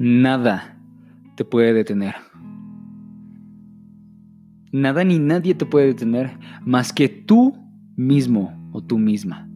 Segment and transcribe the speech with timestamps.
[0.00, 0.78] nada
[1.36, 2.14] te puede detener.
[4.72, 7.54] Nada ni nadie te puede detener más que tú
[7.96, 9.46] mismo o tú misma.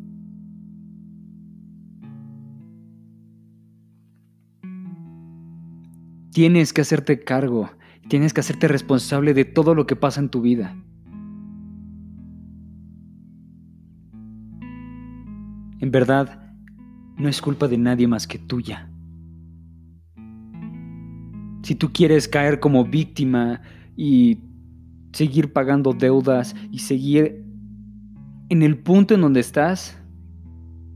[6.33, 7.71] Tienes que hacerte cargo,
[8.09, 10.77] tienes que hacerte responsable de todo lo que pasa en tu vida.
[15.81, 16.53] En verdad,
[17.17, 18.91] no es culpa de nadie más que tuya.
[21.65, 23.63] Si tú quieres caer como víctima
[23.97, 24.39] y
[25.15, 27.43] seguir pagando deudas y seguir
[28.51, 29.99] en el punto en donde estás,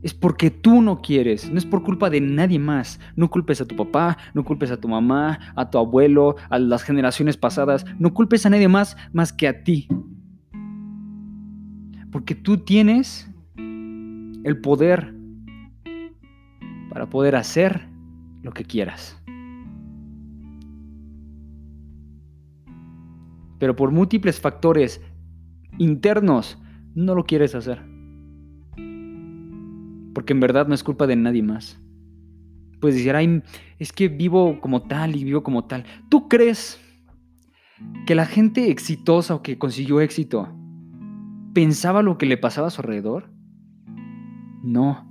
[0.03, 2.99] es porque tú no quieres, no es por culpa de nadie más.
[3.15, 6.83] No culpes a tu papá, no culpes a tu mamá, a tu abuelo, a las
[6.83, 9.87] generaciones pasadas, no culpes a nadie más más que a ti.
[12.11, 13.27] Porque tú tienes
[13.57, 15.15] el poder
[16.91, 17.89] para poder hacer
[18.43, 19.19] lo que quieras.
[23.59, 25.01] Pero por múltiples factores
[25.77, 26.57] internos
[26.95, 27.81] no lo quieres hacer.
[30.13, 31.79] Porque en verdad no es culpa de nadie más.
[32.79, 33.43] Puedes decir, ay,
[33.77, 35.83] es que vivo como tal y vivo como tal.
[36.09, 36.79] ¿Tú crees
[38.05, 40.49] que la gente exitosa o que consiguió éxito
[41.53, 43.29] pensaba lo que le pasaba a su alrededor?
[44.63, 45.05] No.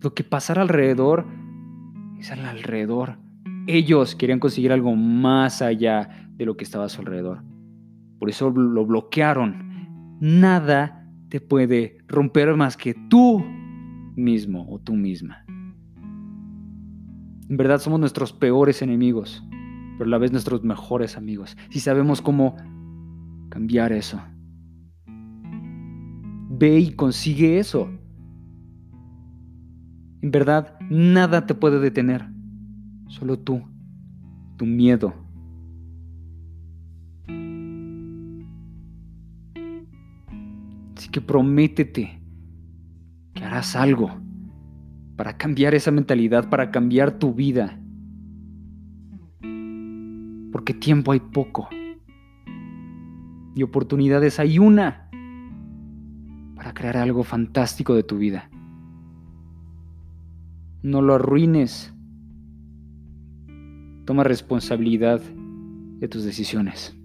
[0.00, 1.26] Lo que pasara alrededor
[2.18, 3.18] es al alrededor.
[3.70, 7.44] Ellos querían conseguir algo más allá de lo que estaba a su alrededor.
[8.18, 10.16] Por eso lo bloquearon.
[10.20, 13.44] Nada te puede romper más que tú
[14.16, 15.44] mismo o tú misma.
[17.50, 19.44] En verdad somos nuestros peores enemigos,
[19.98, 21.54] pero a la vez nuestros mejores amigos.
[21.68, 22.56] Si sabemos cómo
[23.50, 24.18] cambiar eso.
[26.48, 27.90] Ve y consigue eso.
[30.22, 32.37] En verdad, nada te puede detener.
[33.08, 33.62] Solo tú,
[34.56, 35.12] tu miedo.
[40.96, 42.20] Así que prométete
[43.34, 44.10] que harás algo
[45.16, 47.78] para cambiar esa mentalidad, para cambiar tu vida.
[50.52, 51.68] Porque tiempo hay poco.
[53.54, 55.08] Y oportunidades hay una
[56.54, 58.50] para crear algo fantástico de tu vida.
[60.82, 61.94] No lo arruines.
[64.08, 66.96] Toma responsabilidad de tus decisiones.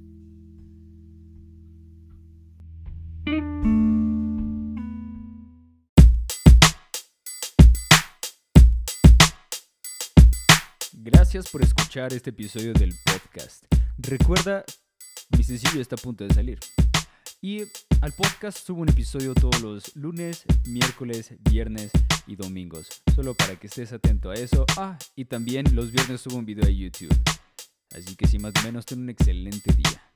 [10.94, 13.66] Gracias por escuchar este episodio del podcast.
[13.98, 14.64] Recuerda,
[15.38, 16.60] mi sencillo está a punto de salir.
[17.42, 17.64] Y
[18.00, 21.92] al podcast subo un episodio todos los lunes, miércoles, viernes
[22.28, 22.88] y domingos.
[23.16, 24.66] Solo para que estés atento a eso.
[24.78, 27.16] Ah, y también los viernes subo un video a YouTube.
[27.96, 30.13] Así que sin más o menos, ten un excelente día.